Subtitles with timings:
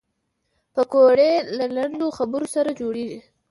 [0.73, 3.19] پکورې له لنډو خبرو سره جوړېږي